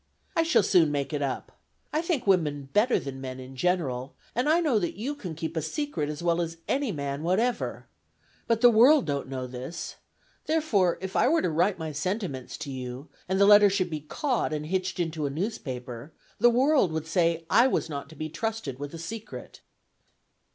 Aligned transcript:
"I 0.35 0.41
shall 0.41 0.63
soon 0.63 0.91
make 0.91 1.13
it 1.13 1.21
up. 1.21 1.59
I 1.93 2.01
think 2.01 2.25
women 2.25 2.69
better 2.73 2.97
than 2.97 3.21
men, 3.21 3.39
in 3.39 3.55
general, 3.55 4.15
and 4.33 4.49
I 4.49 4.59
know 4.59 4.79
that 4.79 4.95
you 4.97 5.13
can 5.13 5.35
keep 5.35 5.55
a 5.55 5.61
secret 5.61 6.09
as 6.09 6.23
well 6.23 6.41
as 6.41 6.57
any 6.67 6.91
man 6.91 7.21
whatever. 7.21 7.85
But 8.47 8.61
the 8.61 8.71
world 8.71 9.05
don't 9.05 9.27
know 9.27 9.45
this. 9.45 9.97
Therefore 10.47 10.97
if 11.01 11.15
I 11.15 11.27
were 11.27 11.43
to 11.43 11.51
write 11.51 11.77
my 11.77 11.91
sentiments 11.91 12.57
to 12.65 12.71
you, 12.71 13.09
and 13.29 13.39
the 13.39 13.45
letter 13.45 13.69
should 13.69 13.91
be 13.91 13.99
caught 14.01 14.51
and 14.53 14.65
hitched 14.65 14.99
into 14.99 15.27
a 15.27 15.29
newspaper, 15.29 16.11
the 16.39 16.49
world 16.49 16.91
would 16.91 17.05
say 17.05 17.45
I 17.47 17.67
was 17.67 17.87
not 17.87 18.09
to 18.09 18.15
be 18.15 18.27
trusted 18.27 18.79
with 18.79 18.95
a 18.95 18.97
secret." 18.97 19.61